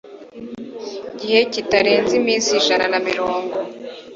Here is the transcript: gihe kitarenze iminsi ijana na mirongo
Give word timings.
gihe 1.19 1.39
kitarenze 1.53 2.13
iminsi 2.21 2.49
ijana 2.59 2.85
na 2.93 2.99
mirongo 3.07 3.55